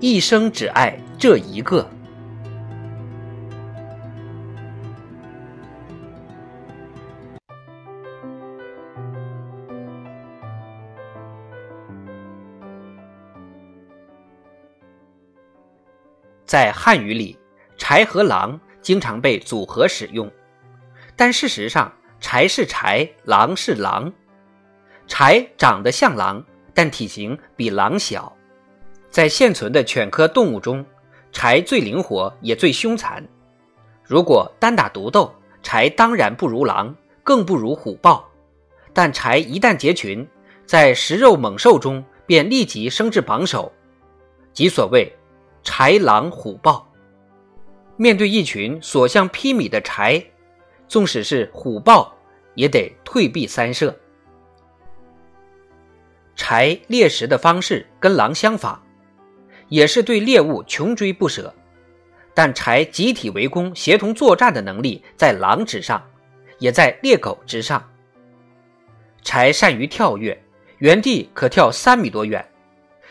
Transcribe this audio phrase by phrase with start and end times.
[0.00, 1.86] 一生只爱这一个。
[16.46, 17.38] 在汉语里，
[17.78, 20.28] 豺和狼经常被组合使用，
[21.14, 21.92] 但事实上，
[22.22, 24.10] 豺是豺，狼是狼。
[25.06, 26.42] 豺长得像狼，
[26.72, 28.34] 但体型比狼小。
[29.10, 30.84] 在现存的犬科动物中，
[31.32, 33.26] 豺最灵活也最凶残。
[34.04, 36.94] 如果单打独斗，豺当然不如狼，
[37.24, 38.28] 更不如虎豹。
[38.92, 40.26] 但豺一旦结群，
[40.64, 43.72] 在食肉猛兽中便立即升至榜首，
[44.52, 45.12] 即所谓
[45.64, 46.88] “豺狼虎豹”。
[47.96, 50.24] 面对一群所向披靡的豺，
[50.88, 52.14] 纵使是虎豹，
[52.54, 53.94] 也得退避三舍。
[56.36, 58.80] 豺猎食的方式跟狼相仿。
[59.70, 61.54] 也是对猎物穷追不舍，
[62.34, 66.04] 但豺集体围攻、协同作战的能力在狼之上，
[66.58, 67.82] 也在猎狗之上。
[69.24, 70.38] 豺善于跳跃，
[70.78, 72.42] 原地可跳三米多远；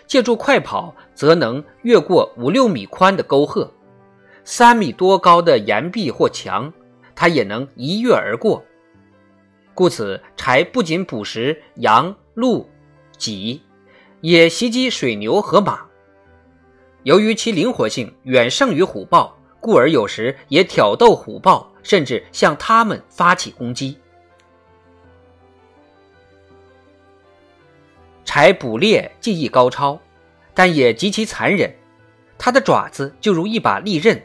[0.05, 3.71] 借助快跑，则能越过五六米宽的沟壑，
[4.43, 6.71] 三米多高的岩壁或墙，
[7.15, 8.63] 它也能一跃而过。
[9.73, 12.69] 故此，豺不仅捕食羊、鹿、
[13.17, 13.61] 麂，
[14.19, 15.88] 也袭击水牛和马。
[17.03, 23.97] 由于其灵活性远胜于虎豹，故而有时也挑逗虎豹，甚至向它们发起攻击。
[28.25, 29.99] 豺捕猎技艺高超，
[30.53, 31.73] 但也极其残忍。
[32.37, 34.21] 它的爪子就如一把利刃，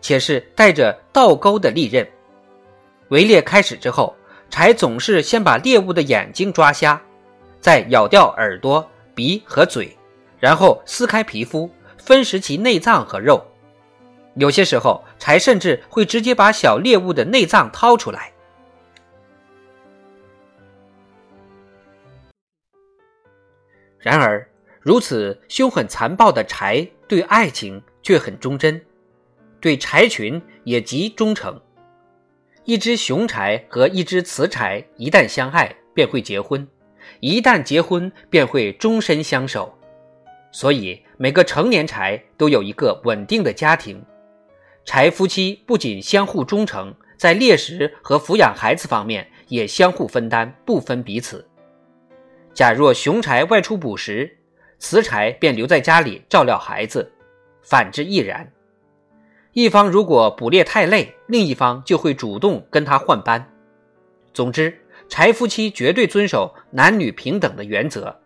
[0.00, 2.08] 且是带着倒钩的利刃。
[3.08, 4.14] 围猎开始之后，
[4.50, 7.02] 豺总是先把猎物的眼睛抓瞎，
[7.60, 9.96] 再咬掉耳朵、鼻和嘴。
[10.40, 13.46] 然后撕开皮肤，分食其内脏和肉。
[14.34, 18.32] 有些时候，柴甚至会直接把小猎物的内脏掏出来。
[23.98, 24.48] 然而，
[24.80, 28.80] 如此凶狠残暴的柴，对爱情却很忠贞，
[29.60, 31.60] 对柴群也极忠诚。
[32.64, 36.66] 一只雄柴和一只雌柴一旦相爱，便会结婚；
[37.18, 39.76] 一旦结婚，便会终身相守。
[40.52, 44.04] 所以，每个成年柴都有一个稳定的家庭。
[44.84, 51.46] 柴夫妻不仅相互忠诚，在猎食和抚养孩子方面也相互分担，不分彼此。
[52.52, 54.38] 假若雄柴外出捕食，
[54.78, 57.12] 雌柴便留在家里照料孩子，
[57.62, 58.50] 反之亦然。
[59.52, 63.46] 一方如果捕猎太累，另一方就会主动跟他换班。
[64.32, 68.16] 总之，柴夫妻绝对遵守男女平等的原则。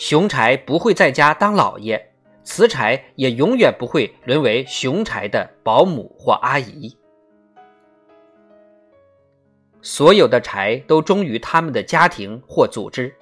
[0.00, 2.02] 雄柴不会在家当老爷，
[2.42, 6.96] 雌柴也永远不会沦为雄柴的保姆或阿姨。
[9.82, 13.14] 所有的柴都忠于他们的家庭或组织，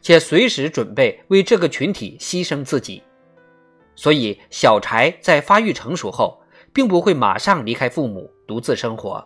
[0.00, 3.02] 且随时准备为这个群体牺牲自己。
[3.94, 9.22] 所以，小柴在发育成熟后，并不会马上离开父母独自生活，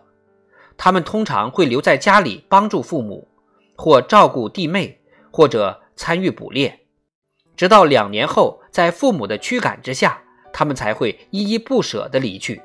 [0.75, 3.25] 他们通常会留在家里帮助父母，
[3.77, 4.99] 或照顾弟妹，
[5.31, 6.77] 或者参与捕猎。
[7.57, 10.21] 直到两年后，在父母的驱赶之下，
[10.53, 12.61] 他们才会依依不舍地离去。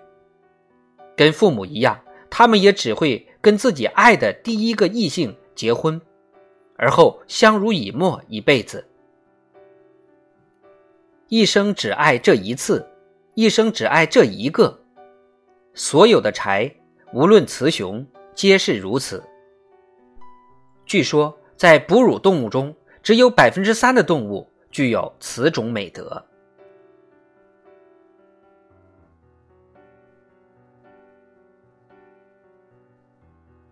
[1.16, 1.98] 跟父母一样，
[2.30, 5.98] 他们也只会跟自己爱的第一个异性结婚，
[6.76, 8.86] 而后相濡以沫一辈子。
[11.28, 12.86] 一生只爱这一次，
[13.32, 14.78] 一生只爱这一个。
[15.72, 16.70] 所有的柴，
[17.14, 19.24] 无论雌雄，皆是如此。
[20.84, 24.51] 据说，在哺乳动物中，只有百分之三的动物。
[24.72, 26.24] 具有此种美德。